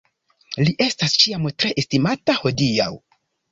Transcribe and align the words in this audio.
Li 0.67 0.73
estas 0.85 1.13
ĉiam 1.25 1.45
tre 1.65 1.73
estimata 1.83 2.37
hodiaŭ. 2.41 2.91